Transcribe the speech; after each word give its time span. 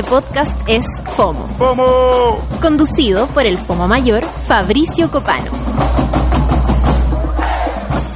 Este 0.00 0.12
podcast 0.12 0.58
es 0.66 0.86
FOMO, 1.14 1.46
¡FOMO! 1.58 2.38
conducido 2.62 3.26
por 3.26 3.44
el 3.44 3.58
FOMO 3.58 3.86
mayor 3.86 4.24
Fabricio 4.46 5.10
Copano. 5.10 5.50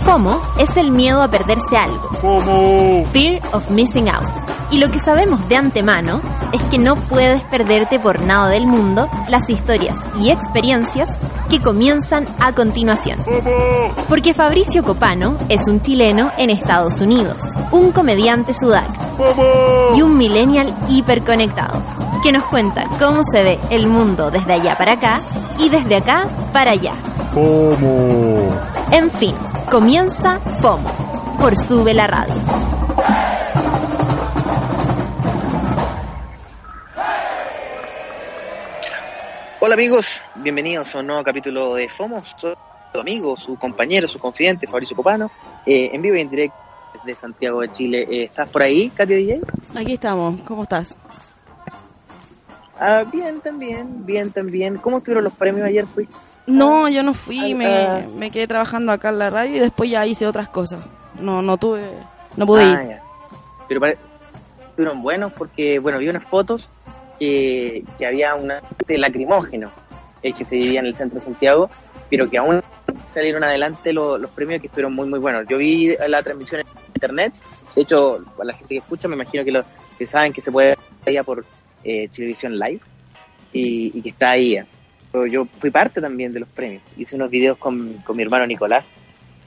FOMO 0.02 0.40
es 0.58 0.78
el 0.78 0.90
miedo 0.90 1.22
a 1.22 1.28
perderse 1.28 1.76
algo, 1.76 2.08
¡FOMO! 2.22 3.04
Fear 3.10 3.42
of 3.52 3.68
Missing 3.68 4.08
Out. 4.08 4.24
Y 4.70 4.78
lo 4.78 4.90
que 4.90 4.98
sabemos 4.98 5.46
de 5.46 5.56
antemano 5.56 6.22
es 6.54 6.64
que 6.64 6.78
no 6.78 6.96
puedes 6.96 7.42
perderte 7.44 8.00
por 8.00 8.22
nada 8.22 8.48
del 8.48 8.66
mundo 8.66 9.06
las 9.28 9.50
historias 9.50 10.06
y 10.18 10.30
experiencias 10.30 11.18
que 11.50 11.60
comienzan 11.60 12.26
a 12.40 12.52
continuación. 12.54 13.22
¡FOMO! 13.24 14.06
Porque 14.08 14.32
Fabricio 14.32 14.84
Copano 14.84 15.36
es 15.50 15.68
un 15.68 15.82
chileno 15.82 16.32
en 16.38 16.48
Estados 16.48 17.02
Unidos, 17.02 17.42
un 17.72 17.92
comediante 17.92 18.54
sudaca 18.54 18.94
¡FOMO! 18.94 19.03
Y 19.96 20.02
un 20.02 20.16
millennial 20.16 20.74
hiperconectado, 20.88 21.82
que 22.22 22.32
nos 22.32 22.44
cuenta 22.44 22.84
cómo 22.98 23.22
se 23.22 23.42
ve 23.42 23.58
el 23.70 23.86
mundo 23.86 24.30
desde 24.30 24.54
allá 24.54 24.76
para 24.76 24.92
acá 24.92 25.20
y 25.58 25.68
desde 25.68 25.96
acá 25.96 26.28
para 26.52 26.72
allá. 26.72 26.92
¡FOMO! 27.32 28.48
En 28.90 29.10
fin, 29.10 29.34
comienza 29.70 30.40
FOMO 30.60 31.36
por 31.38 31.56
Sube 31.56 31.94
la 31.94 32.06
Radio. 32.06 32.34
Hola 39.60 39.74
amigos, 39.74 40.06
bienvenidos 40.36 40.94
a 40.94 41.00
un 41.00 41.06
nuevo 41.06 41.22
capítulo 41.22 41.74
de 41.74 41.88
FOMO. 41.88 42.22
Soy 42.36 42.54
su 42.92 43.00
amigo, 43.00 43.36
su 43.36 43.56
compañero, 43.56 44.06
su 44.06 44.18
confidente, 44.18 44.66
Fabricio 44.66 44.96
Copano, 44.96 45.30
eh, 45.64 45.90
en 45.92 46.02
vivo 46.02 46.16
y 46.16 46.20
en 46.20 46.30
directo 46.30 46.63
desde 47.04 47.20
Santiago 47.20 47.60
de 47.60 47.72
Chile. 47.72 48.06
Eh, 48.10 48.24
¿Estás 48.24 48.48
por 48.48 48.62
ahí, 48.62 48.90
Katia 48.90 49.16
DJ? 49.16 49.40
Aquí 49.76 49.92
estamos, 49.94 50.40
¿cómo 50.42 50.62
estás? 50.62 50.98
Ah, 52.78 53.04
bien 53.10 53.40
también, 53.40 54.04
bien 54.04 54.30
también. 54.30 54.76
¿Cómo 54.78 54.98
estuvieron 54.98 55.24
los 55.24 55.32
premios 55.32 55.66
ayer? 55.66 55.86
Fui? 55.86 56.08
No, 56.46 56.88
yo 56.88 57.02
no 57.02 57.14
fui, 57.14 57.52
Ah, 57.52 57.56
me, 57.56 57.66
ah. 57.86 58.06
me 58.16 58.30
quedé 58.30 58.46
trabajando 58.46 58.92
acá 58.92 59.08
en 59.10 59.18
la 59.18 59.30
radio 59.30 59.56
y 59.56 59.60
después 59.60 59.88
ya 59.90 60.06
hice 60.06 60.26
otras 60.26 60.48
cosas. 60.48 60.84
No, 61.20 61.40
no 61.40 61.56
tuve, 61.56 61.82
no 62.36 62.46
pude 62.46 62.64
ir. 62.64 62.72
Ya. 62.88 63.02
Pero 63.68 63.80
pare- 63.80 63.98
estuvieron 64.68 65.02
buenos 65.02 65.32
porque, 65.32 65.78
bueno, 65.78 65.98
vi 65.98 66.08
unas 66.08 66.24
fotos 66.24 66.68
que, 67.18 67.84
que 67.96 68.06
había 68.06 68.34
un 68.34 68.50
arte 68.50 68.98
lacrimógeno 68.98 69.70
el 70.22 70.34
que 70.34 70.44
se 70.44 70.56
vivía 70.56 70.80
en 70.80 70.86
el 70.86 70.94
centro 70.94 71.20
de 71.20 71.24
Santiago, 71.26 71.70
pero 72.10 72.28
que 72.28 72.38
aún 72.38 72.60
salieron 73.12 73.44
adelante 73.44 73.92
lo- 73.92 74.18
los 74.18 74.30
premios 74.32 74.60
que 74.60 74.66
estuvieron 74.66 74.94
muy, 74.94 75.08
muy 75.08 75.20
buenos. 75.20 75.46
Yo 75.48 75.56
vi 75.58 75.94
la 76.08 76.22
transmisión 76.22 76.62
en 76.62 76.66
internet, 76.94 77.32
de 77.74 77.82
hecho, 77.82 78.24
para 78.36 78.48
la 78.48 78.52
gente 78.52 78.74
que 78.74 78.78
escucha, 78.78 79.08
me 79.08 79.14
imagino 79.14 79.44
que, 79.44 79.52
lo, 79.52 79.64
que 79.98 80.06
saben 80.06 80.32
que 80.32 80.40
se 80.40 80.52
puede 80.52 80.68
ver 80.68 80.78
allá 81.06 81.24
por 81.24 81.44
eh, 81.82 82.08
Televisión 82.08 82.58
Live 82.58 82.80
y, 83.52 84.00
que 84.02 84.08
está 84.08 84.30
ahí. 84.30 84.56
eh. 84.56 84.66
Yo, 85.30 85.46
fui 85.58 85.70
parte 85.70 86.00
también 86.00 86.32
de 86.32 86.40
los 86.40 86.48
premios, 86.48 86.82
hice 86.96 87.14
unos 87.14 87.30
videos 87.30 87.56
con, 87.58 87.98
con 88.04 88.16
mi 88.16 88.22
hermano 88.22 88.46
Nicolás, 88.46 88.86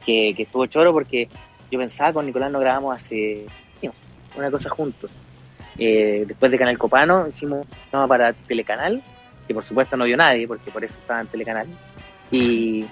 que, 0.06 0.34
que 0.36 0.44
estuvo 0.44 0.66
choro 0.66 0.94
porque 0.94 1.28
yo 1.70 1.78
pensaba 1.78 2.14
con 2.14 2.26
Nicolás 2.26 2.52
no 2.52 2.60
grabamos 2.60 2.96
hace 2.96 3.46
una 4.38 4.52
cosa 4.52 4.70
juntos. 4.70 5.12
Eh, 5.78 6.26
después 6.28 6.52
de 6.52 6.58
Canal 6.58 6.78
Copano 6.78 7.28
hicimos 7.28 7.66
una 7.92 8.08
para 8.08 8.34
Telecanal, 8.34 9.02
que 9.48 9.54
por 9.54 9.64
supuesto 9.64 9.98
no 9.98 10.06
vio 10.06 10.18
nadie, 10.18 10.48
porque 10.48 10.72
por 10.72 10.84
eso 10.84 10.98
estaba 11.00 11.22
en 11.22 11.28
Telecanal. 11.28 11.68
Y, 12.32 12.86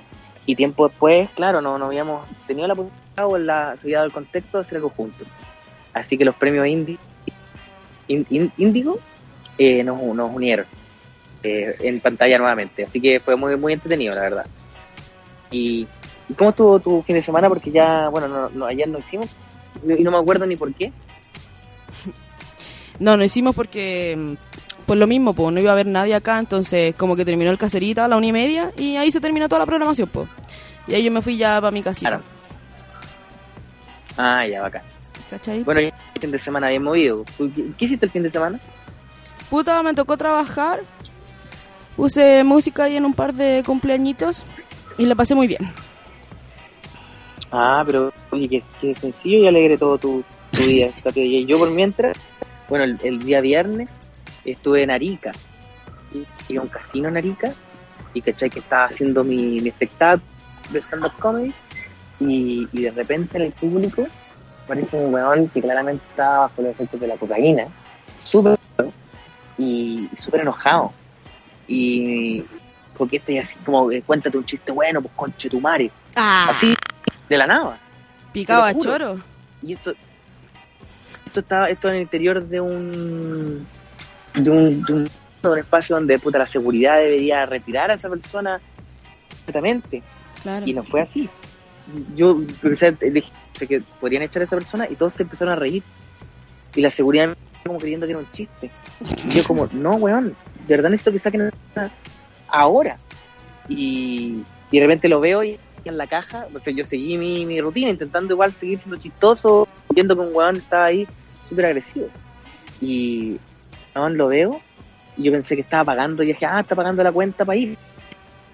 y 0.46 0.56
tiempo 0.56 0.88
después, 0.88 1.30
claro, 1.36 1.62
no, 1.62 1.78
no 1.78 1.86
habíamos 1.86 2.28
tenido 2.48 2.68
la 2.68 2.74
oportunidad 2.74 3.26
o 3.28 3.38
la, 3.38 3.76
se 3.78 3.88
había 3.88 3.98
dado 3.98 4.08
el 4.08 4.14
contexto 4.14 4.58
de 4.58 4.62
hacer 4.62 4.78
algo 4.78 4.90
juntos. 4.90 5.28
Así 5.94 6.18
que 6.18 6.26
los 6.26 6.36
premios 6.36 6.68
Indi, 6.68 6.98
In- 8.08 8.28
In- 8.30 8.52
Índigo 8.58 9.00
eh, 9.58 9.84
nos, 9.84 10.02
nos 10.02 10.34
unieron 10.36 10.66
eh, 11.44 11.76
en 11.80 12.00
pantalla 12.02 12.38
nuevamente. 12.38 12.84
Así 12.84 13.00
que 13.02 13.20
fue 13.20 13.36
muy, 13.36 13.56
muy 13.58 13.74
entretenido, 13.74 14.14
la 14.14 14.22
verdad. 14.22 14.46
¿Y, 15.52 15.88
¿y 16.30 16.34
cómo 16.34 16.50
estuvo 16.52 16.80
tu 16.80 17.02
fin 17.04 17.16
de 17.16 17.22
semana? 17.22 17.48
Porque 17.50 17.72
ya, 17.72 18.10
bueno, 18.10 18.28
no, 18.28 18.50
no, 18.50 18.66
ayer 18.66 18.88
no 18.88 19.00
hicimos 19.00 19.30
y 19.86 20.04
no 20.04 20.12
me 20.12 20.18
acuerdo 20.18 20.46
ni 20.46 20.56
por 20.58 20.74
qué. 20.74 20.92
No, 22.98 23.18
no 23.18 23.26
hicimos 23.26 23.54
porque, 23.54 24.38
por 24.86 24.98
lo 24.98 25.08
mismo, 25.08 25.34
pues 25.34 25.54
no 25.54 25.60
iba 25.60 25.72
a 25.72 25.74
haber 25.74 25.88
nadie 25.88 26.14
acá, 26.14 26.40
entonces 26.40 26.96
como 26.96 27.16
que 27.16 27.26
terminó 27.26 27.50
el 27.52 27.58
caserito 27.58 28.04
a 28.04 28.08
la 28.08 28.18
una 28.18 28.28
y 28.28 28.32
media 28.32 28.72
y 28.78 28.96
ahí 28.98 29.12
se 29.12 29.20
terminó 29.20 29.50
toda 29.50 29.60
la 29.60 29.66
programación, 29.66 30.10
pues. 30.10 30.30
Y 30.88 30.94
ahí 30.94 31.04
yo 31.04 31.12
me 31.12 31.22
fui 31.22 31.38
ya 31.38 31.60
para 31.60 31.72
mi 31.72 31.82
casita, 31.82 32.10
Claro. 32.10 32.24
Ah, 34.18 34.48
ya, 34.48 34.62
bacán. 34.62 34.84
¿cachai? 35.30 35.64
Bueno, 35.64 35.82
el 35.82 36.22
fin 36.22 36.32
de 36.32 36.40
semana 36.40 36.70
bien 36.70 36.84
movido. 36.84 37.26
¿Tú 37.38 37.52
¿Qué, 37.54 37.66
qué 37.78 37.86
hiciste 37.86 38.06
el 38.06 38.12
fin 38.12 38.22
de 38.22 38.30
semana? 38.30 38.60
Puta, 39.50 39.82
me 39.84 39.94
tocó 39.94 40.18
trabajar, 40.18 40.82
puse 41.96 42.44
música 42.44 42.84
ahí 42.84 42.96
en 42.96 43.06
un 43.06 43.14
par 43.14 43.34
de 43.34 43.64
cumpleañitos 43.66 44.44
y 44.98 45.06
la 45.06 45.16
pasé 45.16 45.36
muy 45.36 45.48
bien. 45.48 45.62
Ah, 47.52 47.84
pero 47.86 48.14
oye, 48.32 48.48
qué, 48.48 48.64
qué 48.82 48.96
sencillo 48.96 49.40
y 49.40 49.48
alegre 49.48 49.78
todo 49.78 49.98
tu, 49.98 50.24
tu 50.52 50.64
día. 50.64 50.92
Yo 51.48 51.58
por 51.58 51.72
mientras, 51.72 52.18
bueno, 52.70 52.86
el, 52.86 53.00
el 53.04 53.20
día 53.20 53.42
viernes 53.42 53.92
estuve 54.52 54.84
en 54.84 54.92
Arica. 54.92 55.32
Y- 56.14 56.26
Iba 56.54 56.62
a 56.62 56.66
un 56.66 56.70
casino 56.70 57.10
en 57.10 57.18
Arica 57.18 57.52
y 58.14 58.22
cachai 58.22 58.50
que 58.50 58.60
estaba 58.60 58.86
haciendo 58.86 59.24
mi, 59.24 59.60
mi 59.60 59.70
espectáculo 59.70 60.24
de 60.70 60.80
stand-up 60.82 61.12
comedy 61.20 61.54
y, 62.20 62.68
y 62.72 62.82
de 62.84 62.92
repente 62.92 63.38
en 63.38 63.44
el 63.44 63.52
público 63.52 64.08
aparece 64.64 64.96
un 64.98 65.14
weón 65.14 65.50
que 65.50 65.62
claramente 65.62 66.04
estaba 66.12 66.40
bajo 66.48 66.62
los 66.62 66.72
efectos 66.72 67.00
de 67.00 67.08
la 67.08 67.18
cocaína, 67.18 67.68
súper 68.24 68.58
y, 69.58 70.10
súper 70.16 70.42
enojado. 70.42 70.92
Y 71.68 72.44
porque 72.98 73.18
este 73.18 73.38
así 73.40 73.58
como, 73.60 73.92
eh, 73.92 74.02
cuéntate 74.06 74.38
un 74.38 74.46
chiste 74.46 74.72
bueno, 74.72 75.02
pues 75.02 75.14
conche 75.16 75.50
tu. 75.50 75.62
Ah, 76.16 76.48
Así, 76.50 76.74
de 77.30 77.38
la 77.38 77.46
nada. 77.48 77.78
picaba 78.32 78.74
choro. 78.76 79.20
Y 79.62 79.74
esto, 79.74 79.94
esto 81.26 81.40
estaba, 81.42 81.70
esto 81.70 81.90
en 81.90 81.96
el 81.96 82.02
interior 82.04 82.44
de 82.46 82.62
un, 82.62 83.68
de 84.36 84.50
un, 84.50 84.80
de 84.82 84.94
un, 84.94 85.04
de 85.06 85.50
un 85.50 85.58
espacio 85.58 85.96
donde 85.96 86.20
puta 86.20 86.40
la 86.40 86.48
seguridad 86.48 86.98
debería 86.98 87.46
retirar 87.46 87.92
a 87.92 87.96
esa 87.96 88.10
persona 88.10 88.60
completamente. 89.30 90.04
Claro. 90.44 90.66
Y 90.68 90.74
no 90.74 90.84
fue 90.84 91.02
así. 91.02 91.30
Yo 92.16 92.38
pensé, 92.62 92.92
dije 92.92 93.30
que 93.68 93.82
podrían 94.00 94.24
echar 94.24 94.42
a 94.42 94.46
esa 94.46 94.58
persona 94.58 94.88
y 94.90 94.96
todos 94.96 95.14
se 95.14 95.24
empezaron 95.24 95.54
a 95.54 95.56
reír. 95.56 95.84
Y 96.76 96.82
la 96.82 96.90
seguridad 96.90 97.36
como 97.66 97.80
creyendo 97.80 98.06
que 98.06 98.12
era 98.12 98.20
un 98.20 98.32
chiste. 98.32 98.70
Y 99.26 99.30
yo 99.32 99.44
como, 99.44 99.68
no, 99.74 99.96
weón, 99.96 100.36
de 100.68 100.76
verdad 100.76 100.90
necesito 100.90 101.12
que 101.12 101.20
saquen 101.20 101.52
ahora. 102.48 102.98
Y, 103.68 104.44
y 104.72 104.80
de 104.80 104.86
repente 104.86 105.10
lo 105.10 105.20
veo 105.20 105.44
y 105.44 105.60
en 105.84 105.98
la 105.98 106.08
caja, 106.08 106.48
o 106.54 106.60
sea, 106.60 106.74
yo 106.74 106.86
seguí 106.86 107.18
mi, 107.18 107.46
mi 107.46 107.62
rutina 107.62 107.90
intentando 107.90 108.34
igual 108.34 108.52
seguir 108.52 108.80
siendo 108.80 108.98
chistoso, 108.98 109.68
viendo 109.92 110.16
que 110.16 110.22
un 110.22 110.36
weón 110.36 110.58
estaba 110.58 110.86
ahí 110.86 111.08
súper 111.48 111.68
agresivo. 111.68 112.08
Y 112.82 113.38
weón, 113.96 114.18
lo 114.18 114.28
veo 114.28 114.62
y 115.18 115.24
yo 115.24 115.32
pensé 115.32 115.56
que 115.56 115.62
estaba 115.62 115.86
pagando 115.86 116.24
y 116.24 116.28
dije, 116.28 116.46
ah, 116.46 116.60
está 116.60 116.76
pagando 116.76 117.04
la 117.04 117.12
cuenta 117.12 117.46
para 117.46 117.58
ir. 117.58 117.78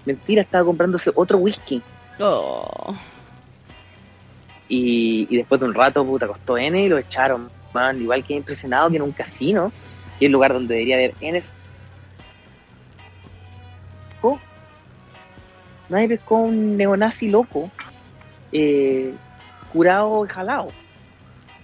Mentira, 0.04 0.42
estaba 0.42 0.64
comprándose 0.64 1.10
otro 1.14 1.38
whisky. 1.38 1.82
Oh. 2.20 2.94
Y, 4.68 5.26
y 5.28 5.36
después 5.36 5.60
de 5.60 5.66
un 5.66 5.74
rato, 5.74 6.04
puta, 6.04 6.26
costó 6.26 6.56
N 6.56 6.80
y 6.80 6.88
lo 6.88 6.98
echaron. 6.98 7.50
Man, 7.74 8.00
igual 8.00 8.24
que 8.24 8.34
impresionado 8.34 8.90
que 8.90 8.96
en 8.96 9.02
un 9.02 9.12
casino, 9.12 9.72
que 10.18 10.26
es 10.26 10.28
el 10.28 10.32
lugar 10.32 10.52
donde 10.52 10.74
debería 10.74 10.96
haber 10.96 11.14
N. 11.20 11.40
Oh, 14.20 14.38
nadie 15.88 16.08
pescó 16.08 16.36
un 16.36 16.76
neonazi 16.76 17.28
loco, 17.28 17.70
eh, 18.52 19.12
curado 19.72 20.24
y 20.24 20.28
jalado. 20.28 20.68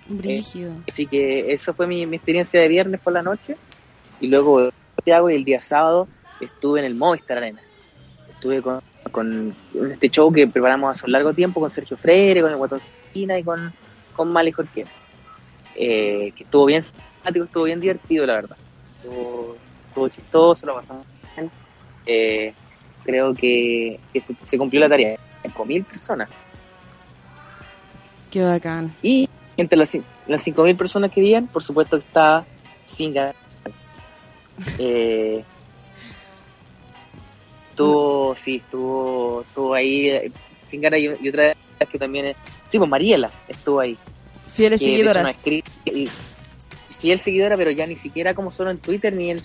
Brígido. 0.08 0.72
Así 0.88 1.06
que 1.06 1.52
eso 1.52 1.74
fue 1.74 1.86
mi, 1.86 2.06
mi 2.06 2.16
experiencia 2.16 2.60
de 2.60 2.68
viernes 2.68 3.00
por 3.00 3.12
la 3.12 3.22
noche. 3.22 3.56
Y 4.20 4.28
luego 4.28 4.60
Santiago 4.96 5.30
y 5.30 5.34
el 5.34 5.44
día 5.44 5.60
sábado 5.60 6.08
estuve 6.40 6.80
en 6.80 6.86
el 6.86 6.94
Movistar 6.94 7.38
Arena. 7.38 7.60
Estuve 8.30 8.62
con, 8.62 8.82
con 9.10 9.54
este 9.92 10.10
show 10.10 10.32
que 10.32 10.46
preparamos 10.46 10.96
hace 10.96 11.06
un 11.06 11.12
largo 11.12 11.32
tiempo 11.32 11.60
con 11.60 11.70
Sergio 11.70 11.96
Freire, 11.96 12.42
con 12.42 12.50
el 12.50 12.56
Guatón 12.56 12.80
Cina 13.12 13.38
y 13.38 13.44
con, 13.44 13.72
con 14.14 14.32
Mali 14.32 14.52
Jorge. 14.52 14.86
Eh, 15.74 16.32
que 16.36 16.44
estuvo 16.44 16.66
bien 16.66 16.82
simpático, 16.82 17.44
estuvo 17.44 17.64
bien 17.64 17.80
divertido, 17.80 18.26
la 18.26 18.34
verdad. 18.34 18.56
Estuvo, 18.96 19.56
estuvo 19.88 20.08
chistoso, 20.08 20.66
lo 20.66 20.74
pasamos 20.74 21.06
bien. 21.36 21.50
Eh, 22.06 22.54
creo 23.04 23.34
que, 23.34 24.00
que 24.12 24.20
se, 24.20 24.34
se 24.46 24.58
cumplió 24.58 24.80
la 24.80 24.88
tarea. 24.88 25.18
Con 25.54 25.68
mil 25.68 25.84
personas. 25.84 26.28
Qué 28.30 28.42
bacán. 28.42 28.94
Y 29.02 29.28
entre 29.56 29.78
las, 29.78 29.96
las 30.26 30.46
5.000 30.46 30.76
personas 30.76 31.10
que 31.10 31.20
vivían, 31.20 31.46
por 31.46 31.62
supuesto 31.62 31.98
que 31.98 32.06
estaba 32.06 32.46
sin 32.84 33.14
ganas. 33.14 33.34
Eh, 34.78 35.42
estuvo, 37.70 38.34
sí, 38.36 38.56
estuvo, 38.56 39.42
estuvo 39.42 39.74
ahí 39.74 40.32
sin 40.62 40.80
ganas 40.80 41.00
y, 41.00 41.04
y 41.20 41.28
otra 41.28 41.44
vez 41.78 41.88
que 41.90 41.98
también, 41.98 42.26
es- 42.26 42.36
sí, 42.68 42.78
pues 42.78 42.90
Mariela 42.90 43.30
estuvo 43.48 43.80
ahí. 43.80 43.96
Fieles 44.52 44.80
seguidoras. 44.96 45.38
y- 45.84 46.08
fiel 46.98 47.20
seguidora, 47.20 47.56
pero 47.56 47.70
ya 47.70 47.86
ni 47.86 47.94
siquiera 47.94 48.34
como 48.34 48.50
solo 48.50 48.72
en 48.72 48.78
Twitter 48.78 49.14
ni 49.14 49.30
en 49.30 49.38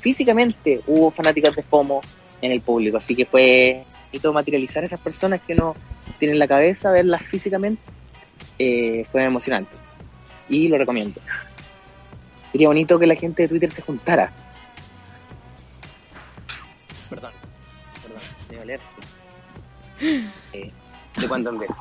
físicamente 0.00 0.80
hubo 0.88 1.12
fanáticas 1.12 1.54
de 1.54 1.62
FOMO 1.62 2.00
en 2.42 2.50
el 2.50 2.60
público, 2.60 2.96
así 2.96 3.14
que 3.14 3.24
fue 3.24 3.84
bonito 4.10 4.32
materializar 4.32 4.82
a 4.82 4.86
esas 4.86 5.00
personas 5.00 5.40
que 5.46 5.54
no 5.54 5.76
tienen 6.18 6.38
la 6.40 6.48
cabeza, 6.48 6.90
verlas 6.90 7.22
físicamente, 7.22 7.80
eh, 8.58 9.04
fue 9.12 9.22
emocionante 9.22 9.70
y 10.48 10.66
lo 10.68 10.76
recomiendo. 10.78 11.20
Sería 12.50 12.66
bonito 12.68 12.98
que 12.98 13.06
la 13.06 13.14
gente 13.14 13.42
de 13.42 13.48
Twitter 13.48 13.70
se 13.70 13.82
juntara. 13.82 14.32
Perdón, 17.10 17.32
perdón, 18.02 18.20
me 18.50 18.58
alérgico. 18.60 19.00
Eh, 20.52 20.70
de 21.20 21.28
cuando 21.28 21.50
en. 21.50 21.74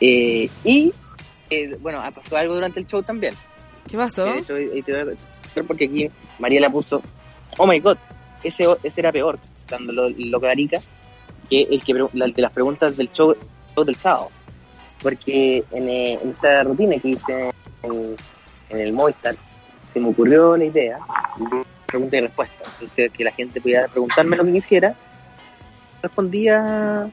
Eh, 0.00 0.50
y, 0.64 0.92
eh, 1.48 1.76
bueno, 1.80 1.98
pasó 2.12 2.36
algo 2.36 2.54
durante 2.54 2.80
el 2.80 2.86
show 2.86 3.02
también. 3.02 3.34
¿Qué 3.88 3.96
pasó? 3.96 4.24
De 4.26 4.38
hecho, 4.38 4.54
ahí 4.56 4.82
te 4.82 4.92
voy 4.92 5.00
a 5.00 5.04
contar 5.06 5.64
porque 5.66 5.84
aquí 5.86 6.10
Mariela 6.38 6.68
puso, 6.68 7.00
oh 7.58 7.66
my 7.66 7.80
god, 7.80 7.96
ese, 8.42 8.66
ese 8.82 9.00
era 9.00 9.12
peor, 9.12 9.38
dando 9.68 9.92
lo, 9.92 10.10
lo 10.10 10.40
que 11.48 11.66
el 11.70 11.82
que 11.82 11.94
pre- 11.94 12.08
la 12.12 12.26
de 12.26 12.42
las 12.42 12.52
preguntas 12.52 12.96
del 12.96 13.10
show, 13.12 13.34
del 13.86 13.96
sábado. 13.96 14.30
Porque 15.02 15.64
en, 15.70 15.88
eh, 15.88 16.18
en 16.22 16.30
esta 16.30 16.64
rutina 16.64 16.96
que 16.98 17.08
hice 17.08 17.50
en, 17.82 18.16
en 18.70 18.80
el 18.80 18.92
Movistar, 18.92 19.36
se 19.92 20.00
me 20.00 20.08
ocurrió 20.08 20.56
la 20.56 20.64
idea 20.64 20.98
de 21.38 21.64
pregunta 21.86 22.16
y 22.16 22.20
respuesta. 22.20 22.64
Entonces, 22.74 23.10
que 23.12 23.24
la 23.24 23.32
gente 23.32 23.60
pudiera 23.60 23.88
preguntarme 23.88 24.36
lo 24.36 24.44
que 24.44 24.52
quisiera, 24.52 24.94
respondía 26.02 27.10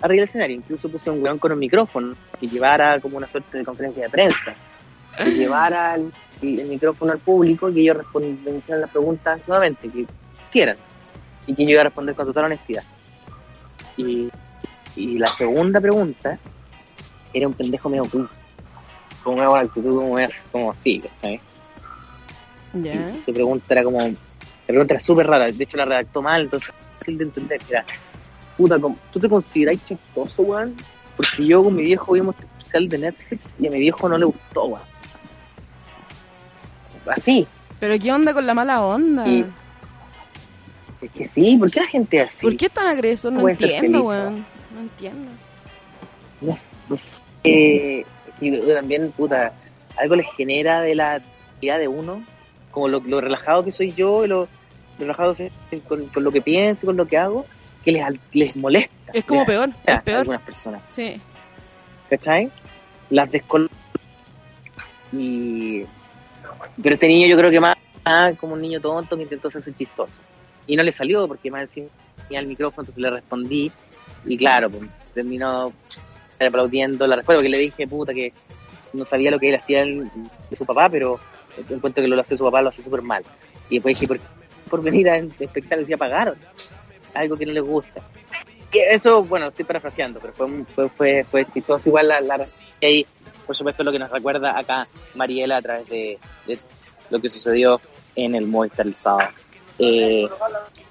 arriba 0.00 0.20
del 0.20 0.24
escenario. 0.24 0.56
Incluso 0.56 0.88
puse 0.88 1.10
un 1.10 1.22
weón 1.22 1.38
con 1.38 1.52
un 1.52 1.58
micrófono 1.58 2.14
que 2.38 2.46
llevara 2.46 3.00
como 3.00 3.16
una 3.16 3.26
suerte 3.26 3.58
de 3.58 3.64
conferencia 3.64 4.04
de 4.04 4.10
prensa 4.10 4.54
que 5.16 5.30
llevara 5.32 5.96
el, 5.96 6.12
micrófono 6.40 7.12
al 7.12 7.18
público 7.18 7.68
y 7.68 7.74
que 7.74 7.80
ellos 7.80 7.98
respondieran 7.98 8.80
las 8.80 8.90
preguntas 8.90 9.40
nuevamente, 9.46 9.88
que 9.88 10.06
quieran, 10.50 10.76
y 11.46 11.54
que 11.54 11.64
yo 11.64 11.70
iba 11.70 11.80
a 11.82 11.84
responder 11.84 12.14
con 12.14 12.26
total 12.26 12.46
honestidad. 12.46 12.84
Y, 13.96 14.30
y 14.96 15.18
la 15.18 15.26
segunda 15.28 15.80
pregunta 15.80 16.38
era 17.32 17.46
un 17.46 17.54
pendejo 17.54 17.88
medio 17.88 18.06
cool, 18.06 18.28
con 19.22 19.34
una 19.34 19.60
actitud 19.60 19.94
como, 19.94 20.16
como 20.50 20.72
sí, 20.74 21.02
¿sabes? 21.20 21.40
Ya. 22.74 23.10
Y 23.16 23.20
su 23.24 23.32
pregunta 23.32 23.66
era 23.70 23.82
como, 23.84 24.00
la 24.00 24.14
pregunta 24.66 24.94
era 24.94 25.00
súper 25.00 25.26
rara, 25.26 25.50
de 25.50 25.64
hecho 25.64 25.76
la 25.76 25.84
redactó 25.84 26.22
mal, 26.22 26.42
entonces 26.42 26.70
fácil 26.98 27.18
de 27.18 27.24
entender, 27.24 27.58
que 27.60 27.72
era, 27.74 27.84
puta, 28.56 28.78
¿cómo- 28.78 28.96
¿tú 29.12 29.18
te 29.20 29.28
consideráis 29.28 29.84
chistoso, 29.84 30.42
weón? 30.42 30.74
Porque 31.16 31.44
yo 31.46 31.62
con 31.64 31.74
mi 31.74 31.82
viejo 31.82 32.12
vimos 32.12 32.34
este 32.36 32.46
especial 32.46 32.88
de 32.88 32.98
Netflix 32.98 33.44
y 33.58 33.66
a 33.66 33.70
mi 33.70 33.78
viejo 33.80 34.08
no 34.08 34.16
le 34.18 34.24
gustó, 34.26 34.64
weón. 34.66 34.82
Así, 37.06 37.46
Pero 37.80 37.98
¿qué 37.98 38.12
onda 38.12 38.34
con 38.34 38.46
la 38.46 38.52
mala 38.54 38.82
onda? 38.84 39.26
Y- 39.26 39.44
es 41.00 41.10
que 41.12 41.28
sí, 41.28 41.56
¿por 41.56 41.70
qué 41.70 41.80
la 41.80 41.86
gente 41.86 42.20
es 42.20 42.28
así? 42.28 42.36
¿Por 42.42 42.56
qué 42.58 42.68
tan 42.68 42.86
agresor? 42.86 43.32
No 43.32 43.48
entiendo, 43.48 44.02
weón. 44.02 44.44
No 44.74 44.80
entiendo. 44.80 45.30
No, 46.42 46.58
no 46.90 46.96
sé, 46.96 47.22
eh, 47.44 48.04
y 48.40 48.50
yo 48.54 48.74
también, 48.74 49.10
puta, 49.12 49.52
algo 49.96 50.14
les 50.16 50.26
genera 50.36 50.82
de 50.82 50.94
la 50.94 51.14
actividad 51.14 51.78
de 51.78 51.88
uno, 51.88 52.22
como 52.70 52.88
lo, 52.88 53.00
lo 53.00 53.20
relajado 53.20 53.64
que 53.64 53.72
soy 53.72 53.92
yo, 53.92 54.24
y 54.24 54.28
lo, 54.28 54.42
lo 54.42 54.48
relajado 54.98 55.36
con, 55.88 56.06
con 56.06 56.24
lo 56.24 56.30
que 56.32 56.40
pienso 56.42 56.80
y 56.82 56.86
con 56.86 56.96
lo 56.96 57.06
que 57.06 57.16
hago, 57.18 57.46
que 57.84 57.92
les, 57.92 58.02
les 58.32 58.56
molesta. 58.56 58.90
Es 59.12 59.24
como 59.24 59.40
les 59.40 59.46
peor, 59.46 59.70
es 59.86 59.94
a 59.96 60.02
peor. 60.02 60.18
algunas 60.20 60.42
personas, 60.42 60.82
Sí. 60.88 61.20
¿cachai? 62.08 62.50
Las 63.10 63.30
descol... 63.30 63.68
Y... 65.12 65.84
Pero 66.82 66.94
este 66.94 67.08
niño 67.08 67.26
yo 67.26 67.36
creo 67.36 67.50
que 67.50 67.60
más 67.60 67.76
ah, 68.04 68.32
como 68.38 68.54
un 68.54 68.60
niño 68.60 68.80
tonto 68.80 69.16
que 69.16 69.22
intentó 69.22 69.48
hacerse 69.48 69.72
chistoso. 69.74 70.12
Y 70.66 70.76
no 70.76 70.82
le 70.82 70.92
salió 70.92 71.26
porque 71.26 71.50
más 71.50 71.62
encima 71.62 71.88
tenía 72.26 72.40
el 72.40 72.46
micrófono, 72.46 72.82
entonces 72.82 73.02
le 73.02 73.10
respondí. 73.10 73.72
Y 74.26 74.36
claro, 74.36 74.70
pues, 74.70 74.82
terminó 75.14 75.72
aplaudiendo 76.38 77.06
la 77.06 77.16
respuesta 77.16 77.38
porque 77.38 77.48
le 77.48 77.58
dije, 77.58 77.86
puta, 77.86 78.14
que 78.14 78.32
no 78.92 79.04
sabía 79.04 79.30
lo 79.30 79.38
que 79.38 79.48
él 79.48 79.56
hacía 79.56 79.82
el- 79.82 80.08
de 80.48 80.56
su 80.56 80.64
papá, 80.64 80.88
pero 80.88 81.18
encuentro 81.68 82.02
que 82.02 82.08
lo 82.08 82.20
hace 82.20 82.36
su 82.36 82.44
papá, 82.44 82.62
lo 82.62 82.68
hace 82.70 82.82
súper 82.82 83.02
mal. 83.02 83.22
Y 83.68 83.74
después 83.76 83.96
dije, 83.98 84.06
por, 84.08 84.20
por 84.68 84.82
venir 84.82 85.08
a 85.10 85.16
espectáculos 85.16 85.88
ya 85.88 85.96
pagaron. 85.96 86.34
Algo 87.14 87.36
que 87.36 87.46
no 87.46 87.52
les 87.52 87.64
gusta. 87.64 88.00
Y 88.72 88.78
eso, 88.78 89.22
bueno, 89.24 89.48
estoy 89.48 89.64
parafraseando, 89.64 90.20
pero 90.20 90.32
fue, 90.32 90.46
fue, 90.74 90.88
fue, 90.90 91.24
fue 91.28 91.44
chistoso 91.52 91.82
igual 91.88 92.06
la, 92.08 92.20
la 92.20 92.46
y 92.80 92.86
ahí, 92.86 93.06
por 93.46 93.56
supuesto, 93.56 93.82
lo 93.82 93.90
que 93.92 93.98
nos 93.98 94.10
recuerda 94.10 94.56
acá 94.56 94.86
Mariela 95.16 95.56
a 95.56 95.60
través 95.62 95.88
de, 95.88 96.18
de 96.46 96.58
lo 97.10 97.18
que 97.20 97.28
sucedió 97.28 97.80
en 98.14 98.34
el 98.36 98.46
Movistar 98.46 98.86
el 98.86 98.94
sábado. 98.94 99.28
Eh, 99.78 100.28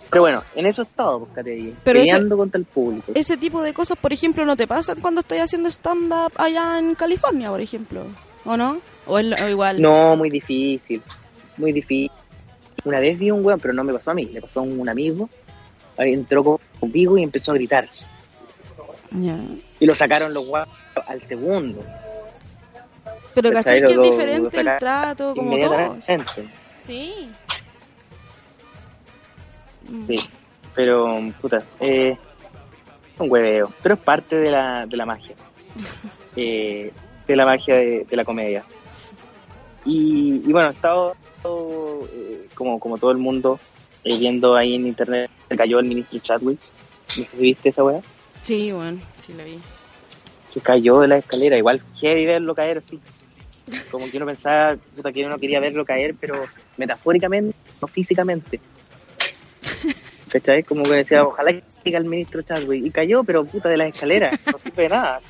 pero 0.10 0.24
bueno, 0.24 0.44
en 0.56 0.66
eso 0.66 0.82
he 0.82 0.86
estado, 0.86 1.20
pues, 1.20 1.32
Kateri, 1.36 1.74
Pero 1.84 2.00
ese- 2.00 2.12
peleando 2.12 2.36
contra 2.38 2.60
el 2.60 2.66
público. 2.66 3.12
Ese 3.16 3.38
tipo 3.38 3.62
de 3.62 3.74
cosas, 3.74 3.98
por 3.98 4.12
ejemplo, 4.12 4.44
no 4.46 4.58
te 4.58 4.68
pasan 4.68 5.00
cuando 5.00 5.22
estás 5.22 5.40
haciendo 5.40 5.70
stand-up 5.70 6.34
allá 6.36 6.80
en 6.80 6.96
California, 6.96 7.50
por 7.50 7.62
ejemplo. 7.62 8.04
¿O 8.46 8.58
no? 8.58 8.82
¿O, 9.06 9.20
es 9.20 9.26
lo- 9.26 9.36
o 9.36 9.48
igual? 9.50 9.82
No, 9.82 10.16
muy 10.16 10.30
difícil, 10.30 11.02
muy 11.58 11.72
difícil. 11.72 12.12
Una 12.86 13.00
vez 13.00 13.20
vi 13.20 13.30
un 13.32 13.46
weón, 13.46 13.60
pero 13.60 13.74
no 13.74 13.84
me 13.84 13.94
pasó 13.94 14.12
a 14.12 14.14
mí, 14.14 14.26
le 14.26 14.42
pasó 14.42 14.62
a 14.62 14.64
un 14.64 14.88
amigo, 14.88 15.30
entró 15.98 16.44
con- 16.44 16.58
conmigo 16.80 17.18
y 17.18 17.24
empezó 17.24 17.52
a 17.52 17.56
gritar. 17.56 17.90
Y 19.80 19.86
lo 19.86 19.94
sacaron 19.96 20.34
los 20.34 20.46
guapos 20.46 20.74
al 21.08 21.22
segundo, 21.22 21.84
Pero 23.34 23.52
¿Cachai? 23.52 23.82
¿cachai 23.82 23.88
que 23.88 23.94
es 24.08 24.12
diferente 24.12 24.60
el 24.60 24.78
trato, 24.78 25.36
como 25.36 25.58
todo? 25.60 25.98
Sí. 26.78 27.30
Sí, 30.08 30.30
pero, 30.76 31.20
puta, 31.42 31.64
eh, 31.80 32.16
es 33.16 33.20
un 33.20 33.30
hueveo, 33.32 33.72
pero 33.82 33.96
es 33.96 34.02
parte 34.02 34.36
de 34.36 34.52
la, 34.52 34.86
de 34.86 34.98
la 34.98 35.06
magia, 35.06 35.36
eh, 36.36 36.92
de 37.34 37.38
la 37.38 37.46
magia 37.46 37.76
de, 37.76 38.06
de 38.10 38.16
la 38.16 38.26
comedia. 38.26 38.64
Y, 39.86 40.42
y 40.46 40.52
bueno, 40.52 40.70
he 40.70 40.74
estado, 40.74 41.16
eh, 42.14 42.48
como, 42.54 42.80
como 42.80 42.98
todo 42.98 43.12
el 43.12 43.18
mundo, 43.18 43.60
eh, 44.04 44.18
viendo 44.18 44.56
ahí 44.56 44.76
en 44.76 44.88
internet, 44.88 45.30
se 45.48 45.56
cayó 45.58 45.80
el 45.80 45.86
ministro 45.88 46.20
Chadwick, 46.20 46.60
no 47.08 47.14
sé 47.14 47.26
si 47.26 47.38
viste 47.38 47.70
esa 47.70 47.84
wea, 47.84 48.02
Sí, 48.42 48.72
bueno, 48.72 49.00
sí 49.18 49.34
lo 49.34 49.44
vi. 49.44 49.60
se 50.50 50.62
cayó 50.62 51.02
de 51.02 51.08
la 51.10 51.18
escalera, 51.18 51.58
igual 51.58 51.82
heavy 52.00 52.26
verlo 52.26 52.56
caer 52.56 52.84
así. 52.86 53.00
Como 53.92 54.10
que 54.10 54.18
uno 54.18 54.26
pensaba, 54.26 54.76
puta, 54.96 55.12
que 55.12 55.26
uno 55.26 55.38
quería 55.38 55.60
verlo 55.60 55.86
caer, 55.86 56.16
pero 56.20 56.44
metafóricamente, 56.78 57.56
no 57.82 57.88
físicamente. 57.88 58.60
¿Cachai? 60.30 60.64
Como 60.64 60.84
que 60.84 60.92
decía, 60.92 61.24
ojalá 61.24 61.52
que 61.54 61.64
caiga 61.84 62.00
el 62.00 62.06
ministro 62.06 62.42
Chadwick. 62.42 62.86
Y 62.86 62.92
cayó, 62.92 63.24
pero 63.24 63.46
puta, 63.46 63.70
de 63.70 63.78
las 63.78 63.90
escaleras. 63.90 64.40
No 64.52 64.60
sirve 64.60 64.84
de 64.84 64.90
nada. 64.90 65.22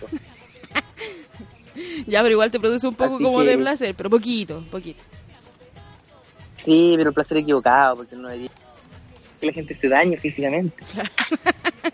Ya, 2.07 2.21
pero 2.21 2.33
igual 2.33 2.51
te 2.51 2.59
produce 2.59 2.87
un 2.87 2.95
poco 2.95 3.15
Así 3.15 3.23
como 3.23 3.39
que- 3.39 3.45
de 3.47 3.57
placer, 3.57 3.95
pero 3.95 4.09
poquito, 4.09 4.63
poquito. 4.71 5.01
Sí, 6.65 6.93
pero 6.97 7.11
placer 7.13 7.37
equivocado, 7.37 7.95
porque 7.97 8.15
no 8.15 8.27
debería 8.27 8.49
que 9.39 9.45
la 9.47 9.53
gente 9.53 9.75
se 9.79 9.87
dañe 9.89 10.17
físicamente. 10.17 10.83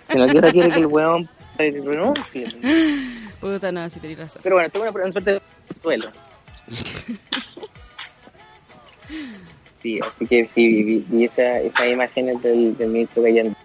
Sino 0.09 0.25
que 0.31 0.51
quiere 0.51 0.69
que 0.71 0.79
el 0.79 0.87
weón 0.87 1.29
renuncie. 1.57 2.47
Puta, 3.39 3.71
no, 3.71 3.87
si 3.89 3.99
tenés 3.99 4.17
razón. 4.17 4.41
Pero 4.43 4.55
bueno, 4.55 4.69
tengo 4.69 4.83
una, 4.89 4.91
una 5.03 5.11
suerte 5.11 5.33
de 5.33 5.41
suelo. 5.81 6.09
Sí, 9.81 9.99
así 9.99 10.25
que 10.25 10.47
sí, 10.47 10.67
vi, 10.83 11.05
vi 11.07 11.25
esa, 11.25 11.59
esas 11.59 11.87
imágenes 11.91 12.41
del, 12.41 12.75
del 12.75 12.89
ministro 12.89 13.21
cayendo 13.21 13.55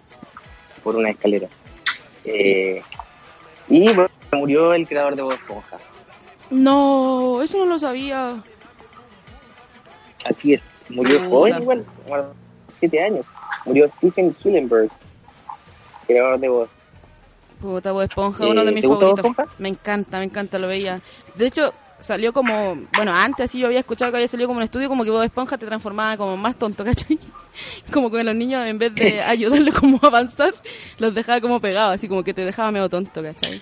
por 0.83 0.95
una 0.95 1.09
escalera. 1.09 1.47
Eh, 2.25 2.79
y 3.67 3.85
bueno, 3.85 4.05
murió 4.31 4.73
el 4.75 4.87
creador 4.87 5.15
de 5.15 5.23
Bob 5.23 5.31
Esponja. 5.33 5.79
No, 6.51 7.41
eso 7.41 7.57
no 7.57 7.65
lo 7.65 7.79
sabía. 7.79 8.41
Así 10.25 10.53
es, 10.53 10.61
murió 10.89 11.17
Puta. 11.17 11.29
joven 11.29 11.61
igual, 11.61 11.85
los 12.07 12.25
siete 12.79 13.03
años. 13.03 13.25
Murió 13.65 13.87
Stephen 13.97 14.35
Hillenberg, 14.43 14.89
creador 16.07 16.39
de 16.39 16.49
Bob 16.49 16.67
Puta, 17.61 17.91
Bob 17.91 18.01
Esponja, 18.01 18.43
Eh, 18.45 18.49
uno 18.49 18.65
de 18.65 18.71
mis 18.71 18.81
¿te 18.81 18.87
gusta 18.87 19.05
Bob 19.05 19.17
favoritos. 19.21 19.59
Me 19.59 19.69
encanta, 19.69 20.17
me 20.17 20.25
encanta, 20.25 20.57
lo 20.59 20.67
veía. 20.67 20.99
De 21.35 21.45
hecho, 21.47 21.73
salió 21.99 22.33
como, 22.33 22.75
bueno, 22.95 23.13
antes 23.15 23.45
así 23.45 23.59
yo 23.59 23.67
había 23.67 23.79
escuchado 23.79 24.11
que 24.11 24.17
había 24.17 24.27
salido 24.27 24.47
como 24.47 24.57
un 24.57 24.63
estudio 24.63 24.89
como 24.89 25.03
que 25.03 25.11
Bob 25.11 25.21
Esponja 25.23 25.57
te 25.57 25.65
transformaba 25.67 26.17
como 26.17 26.35
más 26.37 26.55
tonto, 26.55 26.83
¿cachai? 26.85 27.19
Como 27.93 28.09
que 28.11 28.23
los 28.23 28.35
niños 28.35 28.65
en 28.67 28.77
vez 28.77 28.93
de 28.95 29.21
ayudarle 29.25 29.71
como 29.71 29.99
a 30.01 30.07
avanzar, 30.07 30.53
los 30.97 31.13
dejaba 31.13 31.39
como 31.39 31.59
pegados, 31.59 31.95
así 31.95 32.07
como 32.07 32.23
que 32.23 32.33
te 32.33 32.43
dejaba 32.45 32.71
medio 32.71 32.89
tonto, 32.89 33.21
¿cachai? 33.23 33.61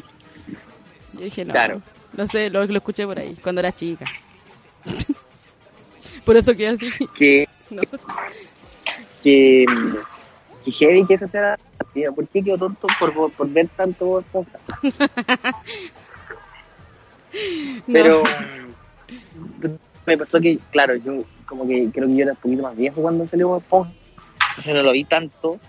Yo 1.13 1.19
dije, 1.21 1.43
no, 1.45 1.51
Claro. 1.53 1.81
No 2.13 2.27
sé, 2.27 2.49
lo, 2.49 2.65
lo 2.65 2.77
escuché 2.77 3.05
por 3.05 3.19
ahí, 3.19 3.35
cuando 3.41 3.59
era 3.59 3.71
chica. 3.71 4.05
por 6.25 6.37
eso 6.37 6.53
que 6.55 6.67
así, 6.67 7.07
que 7.15 7.47
no. 7.69 7.81
que, 9.23 9.65
que 10.65 10.71
heavy 10.71 11.05
que 11.05 11.13
eso 11.15 11.27
sea 11.27 11.57
tío, 11.93 12.13
¿por 12.13 12.27
qué 12.27 12.43
quedó 12.43 12.57
tonto 12.57 12.87
por, 12.99 13.31
por, 13.31 13.49
ver 13.49 13.67
tanto? 13.69 14.23
No. 17.85 17.93
Pero 17.93 18.23
me 20.07 20.17
pasó 20.17 20.41
que, 20.41 20.57
claro, 20.71 20.95
yo 20.95 21.23
como 21.45 21.67
que 21.67 21.89
creo 21.93 22.07
que 22.07 22.15
yo 22.15 22.23
era 22.23 22.31
un 22.31 22.37
poquito 22.37 22.63
más 22.63 22.75
viejo 22.75 23.03
cuando 23.03 23.27
salió 23.27 23.57
Esponja. 23.57 23.91
Entonces 24.49 24.73
no 24.73 24.81
lo 24.81 24.91
vi 24.91 25.03
tanto, 25.03 25.59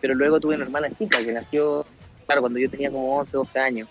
pero 0.00 0.14
luego 0.14 0.40
tuve 0.40 0.56
una 0.56 0.64
hermana 0.64 0.90
chica 0.90 1.24
que 1.24 1.32
nació, 1.32 1.86
claro, 2.26 2.40
cuando 2.40 2.58
yo 2.58 2.68
tenía 2.68 2.90
como 2.90 3.16
11, 3.18 3.30
12 3.30 3.58
años. 3.60 3.88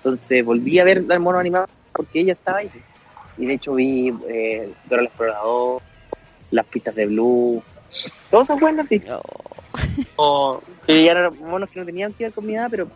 Entonces 0.00 0.44
volví 0.44 0.78
a 0.78 0.84
ver 0.84 1.04
el 1.08 1.20
mono 1.20 1.38
animado 1.38 1.66
porque 1.92 2.20
ella 2.20 2.32
estaba 2.32 2.58
ahí. 2.58 2.70
Y 3.36 3.46
de 3.46 3.54
hecho 3.54 3.74
vi 3.74 4.14
eh, 4.28 4.72
Dora 4.88 5.02
el 5.02 5.08
Explorador, 5.08 5.82
las 6.50 6.66
pistas 6.66 6.94
de 6.94 7.06
Blue, 7.06 7.62
todas 8.30 8.46
esas 8.46 8.60
buenas 8.60 8.86
pistas. 8.88 9.20
O 10.16 10.62
que 10.86 11.04
ya 11.04 11.12
eran 11.12 11.38
monos 11.38 11.70
que 11.70 11.80
no 11.80 11.86
tenían 11.86 12.12
que 12.12 12.24
ver 12.24 12.32
con 12.32 12.46
mi 12.46 12.54
edad, 12.54 12.68
pero 12.70 12.88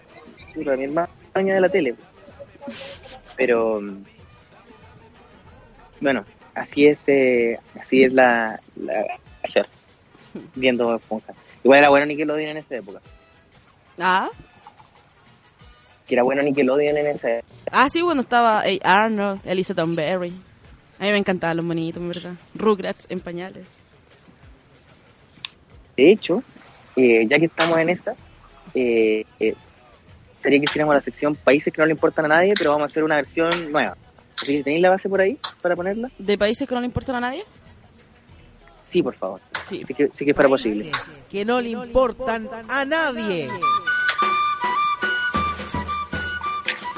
puta, 0.55 0.77
mi 0.77 0.85
hermana 0.85 1.09
de 1.35 1.61
la 1.61 1.69
tele. 1.69 1.95
Pero 3.37 3.83
bueno, 6.01 6.25
así 6.55 6.87
es, 6.87 6.99
eh, 7.07 7.59
así 7.79 8.05
es 8.05 8.13
la, 8.13 8.61
la 8.77 9.05
hacer 9.43 9.67
viendo 10.55 10.95
Esponja. 10.95 11.33
Igual 11.63 11.79
era 11.81 11.89
bueno 11.91 12.07
Nickelodeon 12.07 12.51
en 12.51 12.57
esa 12.59 12.77
época. 12.77 13.01
Ah, 13.99 14.29
Que 16.07 16.15
era 16.15 16.23
bueno 16.23 16.43
Nickelodeon 16.43 16.97
en 16.97 17.07
esa 17.07 17.29
ah 17.71 17.89
sí, 17.89 18.03
bueno, 18.03 18.21
estaba 18.21 18.63
hey, 18.65 18.79
Arnold, 18.83 19.41
Elisa 19.45 19.75
Thornberry. 19.75 20.33
A 20.99 21.05
mí 21.05 21.11
me 21.11 21.19
encantaban 21.19 21.57
los 21.57 21.67
monitos, 21.67 22.03
en 22.03 22.09
verdad. 22.09 22.35
Rugrats 22.55 23.07
en 23.11 23.21
pañales. 23.21 23.67
De 25.97 26.11
hecho, 26.11 26.43
eh, 26.97 27.27
ya 27.27 27.39
que 27.39 27.47
estamos 27.47 27.79
en 27.79 27.89
esta, 27.91 28.15
eh, 28.75 29.25
eh, 29.41 29.55
sería 30.43 30.59
que 30.59 30.65
hiciéramos 30.65 30.95
la 30.95 31.01
sección 31.01 31.35
países 31.35 31.73
que 31.73 31.81
no 31.81 31.87
le 31.87 31.93
importan 31.93 32.27
a 32.27 32.29
nadie, 32.29 32.55
pero 32.57 32.71
vamos 32.71 32.85
a 32.85 32.87
hacer 32.87 33.05
una 33.05 33.17
versión 33.17 33.73
nueva. 33.73 33.97
Así 34.41 34.59
que, 34.59 34.65
¿Tenéis 34.65 34.83
la 34.83 34.91
base 34.91 35.09
por 35.09 35.21
ahí 35.21 35.39
para 35.63 35.77
ponerla? 35.77 36.11
¿De 36.19 36.37
países 36.37 36.69
que 36.69 36.75
no 36.75 36.81
le 36.81 36.87
importan 36.87 37.17
a 37.17 37.21
nadie? 37.21 37.45
Sí, 38.83 39.03
por 39.03 39.15
favor. 39.15 39.41
Sí. 39.63 39.83
Sí 39.87 39.95
que, 39.95 40.11
sí 40.15 40.25
que 40.25 40.35
fuera 40.35 40.49
posible. 40.49 40.91
que 41.29 41.45
no 41.45 41.61
le 41.61 41.71
importan 41.71 42.49
a 42.69 42.85
nadie. 42.85 43.49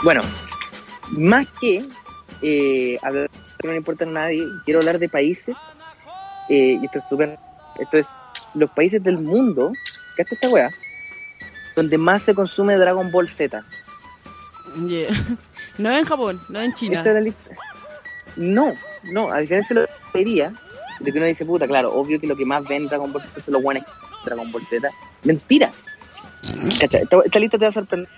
Bueno, 0.02 0.22
más 1.10 1.46
que 1.60 1.84
eh, 2.42 2.98
hablar 3.02 3.30
que 3.58 3.66
no 3.66 3.72
le 3.72 3.78
importan 3.78 4.10
a 4.10 4.20
nadie, 4.20 4.44
quiero 4.64 4.80
hablar 4.80 4.98
de 4.98 5.08
países, 5.08 5.56
eh, 6.48 6.78
y 6.80 6.84
esto 6.84 6.98
es 6.98 7.04
súper, 7.08 7.38
esto 7.78 7.96
es 7.96 8.08
los 8.54 8.70
países 8.70 9.02
del 9.02 9.18
mundo, 9.18 9.72
¿cacha 10.16 10.34
esta 10.34 10.48
weá? 10.48 10.70
Donde 11.74 11.98
más 11.98 12.22
se 12.22 12.34
consume 12.34 12.76
Dragon 12.76 13.10
Ball 13.10 13.28
Z. 13.28 13.64
Yeah. 14.86 15.08
No 15.78 15.90
en 15.90 16.06
Japón, 16.06 16.40
no 16.48 16.58
en 16.62 16.72
China. 16.72 16.98
Esta 16.98 17.10
es 17.10 17.14
la 17.16 17.20
lista. 17.20 17.50
No, 18.36 18.72
no, 19.12 19.30
a 19.30 19.40
diferencia 19.40 19.74
de 19.74 19.82
lo 19.82 19.88
que 20.10 20.18
diría, 20.20 20.50
de 21.00 21.12
que 21.12 21.18
uno 21.18 21.26
dice, 21.26 21.44
puta, 21.44 21.66
claro, 21.66 21.92
obvio 21.92 22.18
que 22.18 22.26
lo 22.26 22.34
que 22.34 22.46
más 22.46 22.64
ven 22.64 22.86
Dragon 22.86 23.12
Ball 23.12 23.22
Z 23.22 23.42
son 23.44 23.54
los 23.54 23.62
buenos 23.62 23.84
Dragon 24.24 24.50
Ball 24.50 24.64
Z. 24.64 24.88
Mentira. 25.24 25.70
Cacha, 26.80 26.98
esta, 26.98 27.18
esta 27.24 27.38
lista 27.38 27.58
te 27.58 27.64
va 27.64 27.68
a 27.68 27.72
sorprender. 27.72 28.08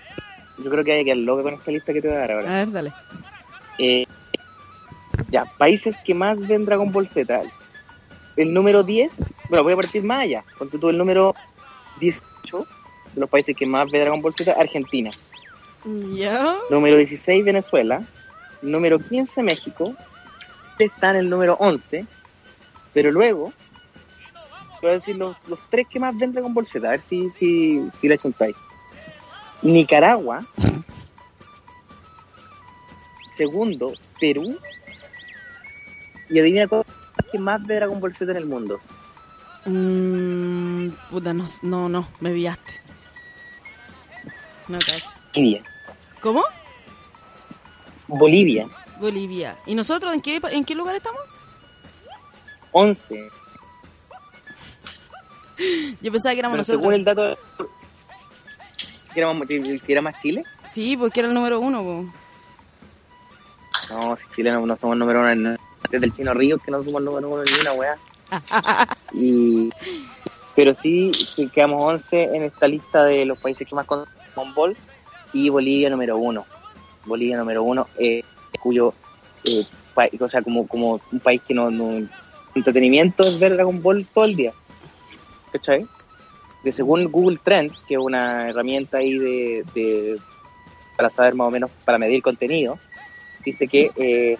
Yo 0.63 0.69
creo 0.69 0.83
que 0.83 0.91
hay 0.91 0.99
que 0.99 1.05
quedar 1.05 1.17
loco 1.17 1.43
con 1.43 1.53
esta 1.53 1.71
lista 1.71 1.93
que 1.93 2.01
te 2.01 2.07
voy 2.07 2.17
a 2.17 2.19
dar 2.19 2.31
A 2.31 2.35
ahora. 2.35 2.47
ver, 2.55 2.71
dale. 2.71 2.93
Eh, 3.77 4.05
ya, 5.29 5.45
países 5.57 5.97
que 6.05 6.13
más 6.13 6.39
ven 6.47 6.65
Dragon 6.65 6.91
Ball 6.91 7.07
Z. 7.07 7.41
El 8.35 8.53
número 8.53 8.83
10, 8.83 9.11
bueno, 9.49 9.63
voy 9.63 9.73
a 9.73 9.77
partir 9.77 10.03
más 10.03 10.23
allá. 10.23 10.43
Ponte 10.57 10.77
tú 10.77 10.89
el 10.89 10.97
número 10.97 11.35
18 11.99 12.25
de 13.13 13.21
los 13.21 13.29
países 13.29 13.55
que 13.55 13.65
más 13.65 13.89
ve 13.91 13.99
Dragon 13.99 14.21
Ball 14.21 14.33
Z, 14.33 14.51
Argentina. 14.51 15.11
Ya. 16.13 16.55
Número 16.69 16.97
16, 16.97 17.43
Venezuela. 17.45 18.01
Número 18.61 18.99
15, 18.99 19.43
México. 19.43 19.93
Está 20.77 21.11
en 21.11 21.15
el 21.17 21.29
número 21.29 21.55
11. 21.59 22.05
Pero 22.93 23.11
luego, 23.11 23.53
voy 24.81 24.91
a 24.91 24.93
decir 24.95 25.15
los, 25.15 25.35
los 25.47 25.59
tres 25.69 25.87
que 25.89 25.99
más 25.99 26.17
ven 26.17 26.31
Dragon 26.33 26.53
Ball 26.53 26.67
Z. 26.67 26.85
A 26.87 26.91
ver 26.91 27.01
si, 27.01 27.29
si, 27.31 27.81
si 27.99 28.07
la 28.07 28.17
juntáis. 28.17 28.55
Nicaragua. 29.61 30.45
Segundo, 33.31 33.93
Perú. 34.19 34.57
Y 36.29 36.39
adivina 36.39 36.67
cuál 36.67 36.83
es 37.17 37.25
que 37.31 37.39
más 37.39 37.65
ve 37.65 37.75
Dragon 37.75 37.99
Ball 37.99 38.15
Z 38.15 38.31
en 38.31 38.37
el 38.37 38.45
mundo. 38.45 38.79
Mm, 39.65 40.89
puta, 41.09 41.33
no, 41.33 41.45
no, 41.63 41.89
no, 41.89 42.07
me 42.19 42.31
pillaste. 42.31 42.81
No 44.67 44.77
cacho. 44.79 45.63
¿Cómo? 46.21 46.43
Bolivia. 48.07 48.67
Bolivia. 48.99 49.57
¿Y 49.65 49.75
nosotros 49.75 50.13
en 50.13 50.21
qué, 50.21 50.41
en 50.51 50.65
qué 50.65 50.75
lugar 50.75 50.95
estamos? 50.95 51.21
11. 52.71 53.29
Yo 56.01 56.11
pensaba 56.11 56.33
que 56.33 56.39
éramos 56.39 56.55
Pero 56.55 56.61
nosotros. 56.61 56.81
según 56.81 56.93
el 56.93 57.05
dato... 57.05 57.37
¿Que 59.13 59.19
era, 59.21 59.33
más, 59.33 59.47
que 59.47 59.81
era 59.87 60.01
más 60.01 60.17
Chile? 60.21 60.43
Sí, 60.69 60.95
porque 60.97 61.19
era 61.21 61.29
el 61.29 61.35
número 61.35 61.59
uno. 61.59 61.83
po. 61.83 62.05
No, 63.89 64.15
si 64.15 64.23
Chile 64.35 64.51
no, 64.51 64.65
no 64.65 64.75
somos 64.77 64.97
número 64.97 65.19
uno 65.21 65.29
en- 65.31 65.57
desde 65.89 66.05
el 66.05 66.13
Chino 66.13 66.33
Río 66.33 66.57
que 66.59 66.69
no 66.71 66.83
somos 66.83 67.01
número 67.01 67.27
uno 67.29 67.43
ni 67.43 67.59
una 67.59 67.73
weá. 67.73 67.95
y 69.13 69.69
pero 70.55 70.75
sí 70.75 71.11
que 71.35 71.47
quedamos 71.49 71.81
11 71.81 72.23
en 72.35 72.43
esta 72.43 72.67
lista 72.67 73.05
de 73.05 73.25
los 73.25 73.37
países 73.39 73.67
que 73.67 73.73
más 73.73 73.85
consumen 73.87 74.53
Ball 74.53 74.77
y 75.33 75.49
Bolivia 75.49 75.89
número 75.89 76.17
uno. 76.17 76.45
Bolivia 77.05 77.37
número 77.37 77.63
uno, 77.63 77.87
eh, 77.97 78.23
cuyo 78.59 78.93
eh, 79.45 79.65
o 80.19 80.29
sea 80.29 80.41
como, 80.41 80.67
como 80.67 80.99
un 81.11 81.19
país 81.19 81.41
que 81.47 81.53
no, 81.53 81.71
no 81.71 82.07
entretenimiento 82.55 83.23
es 83.23 83.39
ver 83.39 83.53
Dragon 83.53 83.81
Ball 83.81 84.05
todo 84.13 84.25
el 84.25 84.35
día. 84.35 84.53
¿Cachai? 85.51 85.87
De 86.63 86.71
según 86.71 87.05
Google 87.05 87.39
Trends, 87.43 87.81
que 87.87 87.95
es 87.95 87.99
una 87.99 88.49
herramienta 88.49 88.97
ahí 88.97 89.17
de, 89.17 89.65
de 89.73 90.19
para 90.97 91.09
saber 91.09 91.33
más 91.35 91.47
o 91.47 91.51
menos, 91.51 91.71
para 91.85 91.97
medir 91.97 92.21
contenido, 92.21 92.77
dice 93.45 93.67
que, 93.67 93.91
eh, 93.95 94.37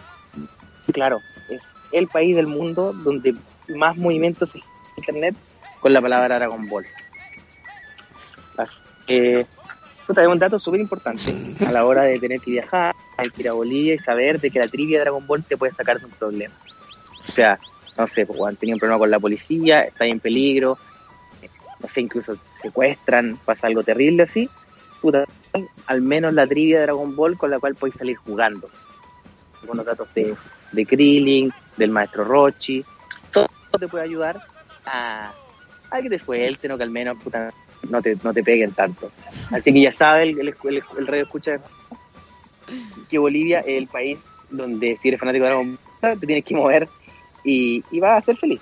claro, 0.91 1.21
es 1.49 1.67
el 1.93 2.07
país 2.07 2.35
del 2.35 2.47
mundo 2.47 2.91
donde 2.91 3.33
más 3.69 3.95
movimientos 3.95 4.53
en 4.55 4.61
internet 4.97 5.35
con 5.79 5.93
la 5.93 6.01
palabra 6.01 6.37
Dragon 6.37 6.67
Ball. 6.67 6.85
Que, 9.07 9.47
puta, 10.05 10.21
es 10.21 10.27
un 10.27 10.37
dato 10.37 10.59
súper 10.59 10.79
importante 10.79 11.33
a 11.65 11.71
la 11.71 11.83
hora 11.85 12.03
de 12.03 12.19
tener 12.19 12.39
que 12.41 12.51
viajar, 12.51 12.93
hay 13.17 13.29
que 13.29 13.41
ir 13.41 13.49
a 13.49 13.53
Bolivia 13.53 13.95
y 13.95 13.97
saber 13.97 14.39
de 14.39 14.51
que 14.51 14.59
la 14.59 14.67
trivia 14.67 14.97
de 14.99 15.05
Dragon 15.05 15.25
Ball 15.25 15.43
te 15.43 15.57
puede 15.57 15.71
sacar 15.71 15.99
de 15.99 16.05
un 16.05 16.11
problema. 16.11 16.53
O 17.27 17.31
sea, 17.31 17.57
no 17.97 18.05
sé, 18.05 18.25
pues, 18.25 18.39
han 18.41 18.55
tenido 18.55 18.75
un 18.75 18.79
problema 18.79 18.99
con 18.99 19.09
la 19.09 19.19
policía, 19.19 19.81
está 19.81 20.05
en 20.05 20.19
peligro, 20.19 20.77
no 21.81 21.87
sé, 21.87 22.01
incluso 22.01 22.35
secuestran, 22.61 23.39
pasa 23.45 23.67
algo 23.67 23.83
terrible 23.83 24.23
así, 24.23 24.49
puta, 25.01 25.25
al 25.85 26.01
menos 26.01 26.33
la 26.33 26.45
trivia 26.45 26.77
de 26.77 26.83
Dragon 26.83 27.15
Ball 27.15 27.37
con 27.37 27.51
la 27.51 27.59
cual 27.59 27.75
podéis 27.75 27.95
salir 27.95 28.17
jugando. 28.17 28.69
Los 29.71 29.85
datos 29.85 30.13
de, 30.13 30.35
de 30.71 30.85
Krillin, 30.85 31.51
del 31.77 31.91
maestro 31.91 32.23
Rochi, 32.23 32.83
todo 33.31 33.47
te 33.77 33.87
puede 33.87 34.03
ayudar 34.03 34.41
a, 34.85 35.33
que 36.01 36.09
te 36.09 36.19
suelten 36.19 36.71
o 36.71 36.77
que 36.77 36.83
al 36.83 36.91
menos 36.91 37.21
puta, 37.21 37.51
no, 37.89 38.01
te, 38.01 38.17
no 38.23 38.33
te 38.33 38.43
peguen 38.43 38.71
tanto. 38.71 39.11
Así 39.51 39.73
que 39.73 39.81
ya 39.81 39.91
sabe 39.91 40.23
el, 40.23 40.39
el, 40.39 40.55
el, 40.97 41.07
radio 41.07 41.23
escucha 41.23 41.59
que 43.09 43.17
Bolivia 43.17 43.59
es 43.61 43.77
el 43.77 43.87
país 43.87 44.17
donde 44.49 44.97
si 44.97 45.09
eres 45.09 45.19
fanático 45.19 45.43
de 45.43 45.49
Dragon 45.49 45.79
Ball 46.01 46.19
te 46.19 46.27
tienes 46.27 46.45
que 46.45 46.55
mover 46.55 46.87
y, 47.43 47.83
y 47.91 47.99
vas 47.99 48.23
a 48.23 48.25
ser 48.25 48.37
feliz. 48.37 48.61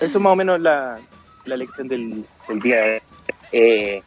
Eso 0.00 0.18
es 0.18 0.22
más 0.22 0.32
o 0.32 0.36
menos 0.36 0.60
la, 0.60 0.98
la 1.44 1.56
lección 1.56 1.88
del, 1.88 2.24
del 2.48 2.60
día 2.60 2.76
de 2.76 2.92
hoy. 2.92 3.00
Eh, 3.52 4.02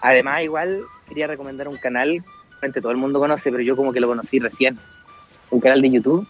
además, 0.00 0.42
igual 0.42 0.82
quería 1.08 1.26
recomendar 1.26 1.68
un 1.68 1.76
canal 1.76 2.22
que 2.70 2.80
todo 2.80 2.92
el 2.92 2.98
mundo 2.98 3.18
conoce, 3.18 3.50
pero 3.50 3.62
yo 3.62 3.74
como 3.74 3.92
que 3.92 3.98
lo 3.98 4.06
conocí 4.06 4.38
recién. 4.38 4.78
Un 5.50 5.60
canal 5.60 5.82
de 5.82 5.90
YouTube 5.90 6.28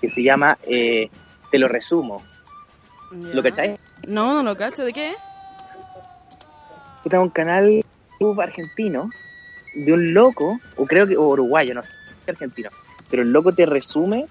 que 0.00 0.10
se 0.10 0.22
llama 0.22 0.56
eh, 0.62 1.10
Te 1.50 1.58
lo 1.58 1.68
resumo. 1.68 2.22
¿Lo 3.10 3.42
cacháis? 3.42 3.78
No, 4.06 4.42
no 4.42 4.50
lo 4.50 4.56
cacho. 4.56 4.84
¿De 4.84 4.92
qué? 4.92 5.12
Puta, 7.02 7.20
un 7.20 7.28
canal 7.28 7.84
YouTube 8.18 8.40
argentino 8.40 9.10
de 9.74 9.92
un 9.92 10.14
loco, 10.14 10.58
o 10.76 10.86
creo 10.86 11.06
que 11.06 11.16
o 11.16 11.28
uruguayo, 11.28 11.74
no 11.74 11.82
sé, 11.82 11.92
argentino, 12.28 12.70
pero 13.10 13.22
el 13.22 13.32
loco 13.32 13.52
te 13.52 13.66
resume 13.66 14.26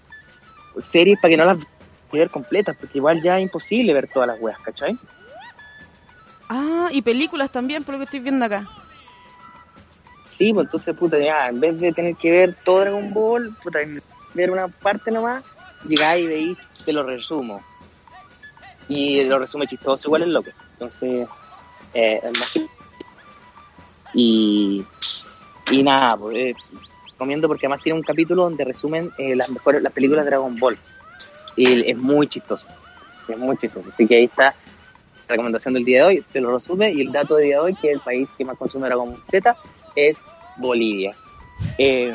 series 0.81 1.19
para 1.19 1.29
que 1.29 1.37
no 1.37 1.45
las 1.45 1.57
puedas 2.13 2.25
ver 2.25 2.29
completas, 2.29 2.77
porque 2.79 2.99
igual 2.99 3.23
ya 3.23 3.37
es 3.37 3.43
imposible 3.43 3.91
ver 3.91 4.07
todas 4.07 4.27
las 4.27 4.39
weas, 4.39 4.59
¿cachai? 4.59 4.95
Ah, 6.47 6.89
y 6.91 7.01
películas 7.01 7.51
también, 7.51 7.83
por 7.83 7.93
lo 7.93 7.99
que 7.99 8.05
estoy 8.05 8.19
viendo 8.19 8.45
acá. 8.45 8.69
Sí, 10.29 10.53
pues 10.53 10.67
entonces, 10.67 10.95
puta, 10.95 11.17
ya, 11.17 11.49
en 11.49 11.59
vez 11.59 11.79
de 11.79 11.91
tener 11.91 12.15
que 12.15 12.29
ver 12.29 12.55
todo 12.63 12.81
Dragon 12.81 13.11
Ball, 13.13 13.55
puta, 13.63 13.79
ver 14.35 14.51
una 14.51 14.67
parte 14.67 15.09
nomás, 15.09 15.43
llegáis 15.87 16.25
y 16.25 16.27
veis, 16.27 16.57
te 16.85 16.93
lo 16.93 17.01
resumo. 17.01 17.63
Y 18.87 19.23
lo 19.23 19.39
resume 19.39 19.65
chistoso, 19.65 20.07
igual 20.07 20.21
es 20.21 20.27
loco. 20.27 20.51
Entonces, 20.73 21.27
eh, 21.95 22.19
es 22.21 22.39
más. 22.39 22.59
Y, 24.13 24.85
y 25.71 25.81
nada, 25.81 26.15
pues, 26.17 26.35
eh, 26.35 26.55
recomiendo 27.09 27.47
porque 27.47 27.65
además 27.65 27.81
tiene 27.81 27.97
un 27.97 28.03
capítulo 28.03 28.43
donde 28.43 28.65
resumen 28.65 29.11
eh, 29.17 29.35
las 29.35 29.49
mejores 29.49 29.81
las 29.81 29.93
películas 29.93 30.25
de 30.25 30.29
Dragon 30.29 30.55
Ball. 30.59 30.77
Y 31.55 31.89
es 31.89 31.97
muy 31.97 32.27
chistoso. 32.27 32.67
Es 33.27 33.37
muy 33.37 33.57
chistoso. 33.57 33.89
Así 33.89 34.07
que 34.07 34.15
ahí 34.15 34.23
está 34.25 34.55
la 35.27 35.29
recomendación 35.29 35.73
del 35.73 35.85
día 35.85 35.99
de 35.99 36.03
hoy. 36.05 36.23
Te 36.31 36.41
lo 36.41 36.53
resume. 36.53 36.91
Y 36.91 37.01
el 37.01 37.11
dato 37.11 37.35
del 37.35 37.45
día 37.45 37.55
de 37.55 37.61
hoy, 37.61 37.75
que 37.75 37.91
el 37.91 37.99
país 37.99 38.29
que 38.37 38.45
más 38.45 38.57
consume 38.57 38.87
Dragon 38.87 39.15
Z 39.29 39.55
es 39.95 40.17
Bolivia. 40.57 41.15
Eh, 41.77 42.13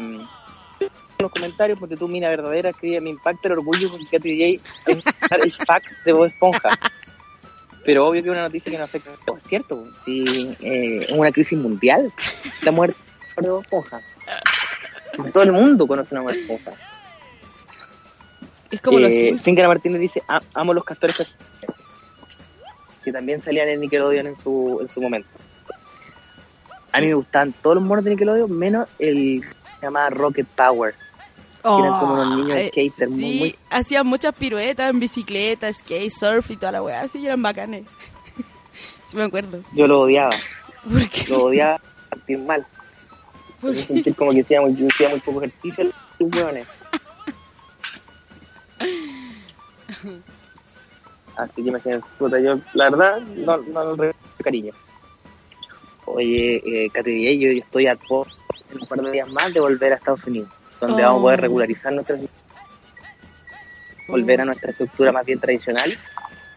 en 1.18 1.24
los 1.24 1.32
comentarios, 1.32 1.78
porque 1.78 1.96
tú, 1.96 2.06
Mina 2.06 2.28
Verdadera, 2.28 2.70
escribe, 2.70 3.00
me 3.00 3.10
impacta 3.10 3.48
el 3.48 3.54
orgullo 3.54 3.90
con 3.90 4.06
que 4.06 4.18
DJ 4.18 4.60
es 4.86 5.04
el 5.42 5.52
fact 5.52 5.86
de 6.04 6.12
Bob 6.12 6.26
Esponja. 6.26 6.78
Pero 7.84 8.06
obvio 8.06 8.22
que 8.22 8.28
es 8.28 8.32
una 8.32 8.42
noticia 8.42 8.70
que 8.70 8.78
no 8.78 8.84
afecta. 8.84 9.10
Es 9.36 9.42
cierto, 9.44 9.84
si 10.04 10.56
eh, 10.60 11.06
es 11.08 11.10
una 11.10 11.32
crisis 11.32 11.58
mundial 11.58 12.12
la 12.62 12.70
muerte 12.70 12.98
de 13.36 13.50
Bob 13.50 13.62
Esponja. 13.62 14.00
Todo 15.32 15.42
el 15.42 15.52
mundo 15.52 15.86
conoce 15.86 16.16
a 16.16 16.20
Bob 16.20 16.30
Esponja. 16.30 16.72
Es 18.70 18.80
como 18.80 18.98
Eh, 18.98 19.34
Martínez 19.66 20.00
dice, 20.00 20.22
"A- 20.28 20.42
amo 20.54 20.74
los 20.74 20.84
castores 20.84 21.16
castaños", 21.16 21.76
que 23.04 23.12
también 23.12 23.42
salían 23.42 23.68
en 23.68 23.80
Nickelodeon 23.80 24.26
en 24.26 24.36
su, 24.36 24.78
en 24.82 24.88
su 24.88 25.00
momento. 25.00 25.28
A 26.92 27.00
mí 27.00 27.08
me 27.08 27.14
gustaban 27.14 27.52
todos 27.62 27.76
los 27.76 27.84
monos 27.84 28.04
de 28.04 28.10
Nickelodeon, 28.10 28.50
menos 28.50 28.88
el 28.98 29.42
que 29.42 29.48
se 29.80 29.86
llamaba 29.86 30.10
Rocket 30.10 30.46
Power. 30.46 30.94
que 31.60 31.68
eran 31.82 32.00
como 32.00 32.12
unos 32.14 32.36
niños 32.36 32.54
eh, 32.56 32.68
skaters, 32.70 33.10
muy- 33.10 33.20
sí, 33.20 33.38
muy- 33.40 33.56
hacían 33.70 34.06
muchas 34.06 34.32
piruetas 34.34 34.88
en 34.90 35.00
bicicleta, 35.00 35.70
skate, 35.72 36.10
surf 36.12 36.50
y 36.52 36.56
toda 36.56 36.72
la 36.72 36.82
weá, 36.82 37.00
así 37.02 37.26
eran 37.26 37.42
bacanes. 37.42 37.84
sí 39.08 39.16
me 39.16 39.24
acuerdo. 39.24 39.60
Yo 39.74 39.86
lo 39.86 40.00
odiaba, 40.02 40.30
Porque, 40.84 41.24
lo 41.28 41.44
odiaba 41.46 41.80
sentir 42.10 42.38
mal. 42.38 42.64
Porque 43.60 43.78
sentir 43.78 44.14
como 44.14 44.30
que 44.30 44.42
hacía 44.42 44.60
muy, 44.60 44.72
hacía 44.88 45.08
muy 45.10 45.20
poco 45.20 45.42
ejercicio, 45.42 45.84
los 46.20 46.32
hueones. 46.34 46.66
Así 51.36 51.62
que 51.62 51.76
hacían 51.76 52.02
puta, 52.18 52.40
yo 52.40 52.58
la 52.74 52.90
verdad 52.90 53.20
no, 53.20 53.58
no 53.58 53.90
recuerdo 53.90 54.14
cariño. 54.42 54.72
Oye, 56.06 56.62
eh, 56.64 56.90
Katy 56.90 57.38
yo, 57.38 57.52
yo 57.52 57.60
estoy 57.60 57.86
a 57.86 57.94
poco 57.96 58.26
en 58.72 58.80
un 58.80 58.86
par 58.88 59.00
de 59.00 59.10
días 59.10 59.28
más 59.30 59.52
de 59.52 59.60
volver 59.60 59.92
a 59.92 59.96
Estados 59.96 60.24
Unidos, 60.24 60.48
donde 60.80 61.02
Oh. 61.02 61.06
vamos 61.06 61.20
a 61.20 61.22
poder 61.22 61.40
regularizar 61.42 61.92
nuestra 61.92 62.16
volver 64.08 64.40
a 64.40 64.44
nuestra 64.46 64.70
estructura 64.70 65.12
más 65.12 65.26
bien 65.26 65.38
tradicional, 65.38 65.92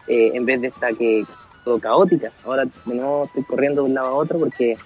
eh, 0.08 0.30
en 0.34 0.46
vez 0.46 0.60
de 0.62 0.68
esta 0.68 0.92
que 0.92 1.24
todo 1.64 1.78
caótica. 1.78 2.32
Ahora 2.44 2.64
nuevo 2.86 3.26
estoy 3.26 3.44
corriendo 3.44 3.82
de 3.82 3.88
un 3.88 3.94
lado 3.94 4.08
a 4.08 4.14
otro 4.14 4.38
porque 4.38 4.76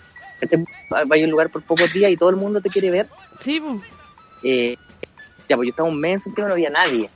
este, 0.40 0.64
vaya 0.90 1.24
a 1.24 1.26
un 1.26 1.30
lugar 1.30 1.48
por 1.48 1.62
pocos 1.62 1.92
días 1.92 2.10
y 2.10 2.16
todo 2.16 2.30
el 2.30 2.36
mundo 2.36 2.60
te 2.60 2.68
quiere 2.68 2.90
ver. 2.90 3.08
Sí. 3.38 3.62
Eh, 4.42 4.76
ya, 5.48 5.56
pues 5.56 5.66
yo 5.66 5.70
estaba 5.70 5.88
un 5.88 6.00
mes 6.00 6.20
en 6.26 6.34
y 6.36 6.40
no 6.40 6.52
había 6.52 6.70
nadie. 6.70 7.08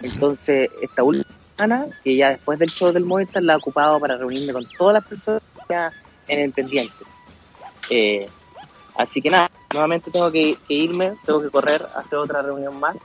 Entonces, 0.00 0.70
esta 0.80 1.02
última 1.02 1.24
semana, 1.56 1.86
que 2.04 2.16
ya 2.16 2.30
después 2.30 2.58
del 2.58 2.70
show 2.70 2.92
del 2.92 3.04
Movistar, 3.04 3.42
la 3.42 3.54
he 3.54 3.56
ocupado 3.56 3.98
para 3.98 4.16
reunirme 4.16 4.52
con 4.52 4.64
todas 4.76 4.94
las 4.94 5.04
personas 5.04 5.42
ya 5.68 5.92
en 6.28 6.40
el 6.40 6.52
pendiente. 6.52 6.94
Eh, 7.90 8.28
así 8.96 9.20
que 9.20 9.30
nada, 9.30 9.50
nuevamente 9.72 10.10
tengo 10.10 10.30
que, 10.30 10.56
que 10.66 10.74
irme, 10.74 11.14
tengo 11.26 11.40
que 11.42 11.50
correr 11.50 11.86
hacer 11.96 12.18
otra 12.18 12.42
reunión 12.42 12.78
más. 12.78 12.96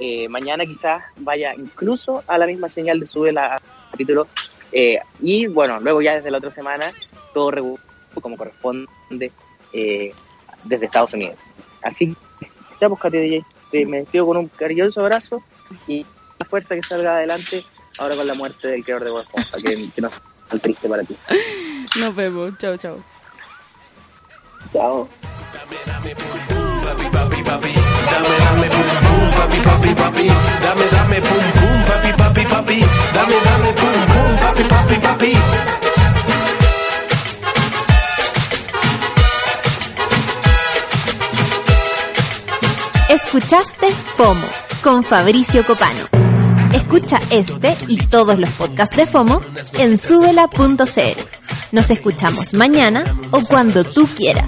Eh, 0.00 0.28
mañana 0.28 0.64
quizás 0.64 1.04
vaya 1.16 1.54
incluso 1.54 2.24
a 2.26 2.38
la 2.38 2.46
misma 2.46 2.68
señal 2.68 2.98
de 3.00 3.06
sube 3.06 3.32
la 3.32 3.60
capítulo. 3.90 4.26
Eh, 4.72 4.98
y 5.20 5.46
bueno, 5.46 5.78
luego 5.78 6.00
ya 6.02 6.16
desde 6.16 6.30
la 6.30 6.38
otra 6.38 6.50
semana, 6.50 6.92
todo 7.32 7.52
como 8.20 8.36
corresponde 8.36 8.86
eh, 9.72 10.12
desde 10.64 10.86
Estados 10.86 11.12
Unidos. 11.12 11.36
Así 11.82 12.16
que, 12.40 12.48
ya 12.80 12.88
pues, 12.88 13.12
DJ, 13.12 13.44
te- 13.70 13.86
me 13.86 13.98
despido 13.98 14.26
con 14.26 14.38
un 14.38 14.48
cariñoso 14.48 15.00
abrazo 15.00 15.42
y 15.86 16.04
la 16.38 16.46
fuerza 16.46 16.74
que 16.74 16.82
salga 16.82 17.16
adelante 17.16 17.64
ahora 17.98 18.16
con 18.16 18.26
la 18.26 18.34
muerte 18.34 18.68
del 18.68 18.84
creador 18.84 19.04
de 19.04 19.10
Bob 19.10 19.22
Esponja, 19.22 19.56
que, 19.58 19.90
que 19.90 20.00
no 20.00 20.08
es 20.08 20.14
tan 20.48 20.60
triste 20.60 20.88
para 20.88 21.04
ti. 21.04 21.16
Nos 21.98 22.14
vemos. 22.14 22.56
Chao, 22.58 22.76
chao. 22.76 22.98
Chao. 24.72 25.08
Dame, 25.52 25.76
dame 25.86 26.14
pum 26.14 26.40
pum, 26.48 26.80
papi, 26.82 27.10
papi, 27.10 27.42
papi. 27.44 27.72
Dame, 28.10 28.38
dame 28.48 28.68
pum 28.70 28.96
pum, 29.04 29.30
papi, 34.40 34.62
papi, 34.64 34.96
papi. 35.00 35.32
Escuchaste 43.08 43.90
FOMO 43.90 44.63
con 44.84 45.02
Fabricio 45.02 45.64
Copano. 45.64 46.04
Escucha 46.74 47.18
este 47.30 47.74
y 47.88 47.96
todos 47.96 48.38
los 48.38 48.50
podcasts 48.50 48.94
de 48.94 49.06
FOMO 49.06 49.40
en 49.78 49.96
subela.cl. 49.96 51.20
Nos 51.72 51.90
escuchamos 51.90 52.52
mañana 52.52 53.02
o 53.30 53.40
cuando 53.40 53.82
tú 53.82 54.06
quieras. 54.14 54.44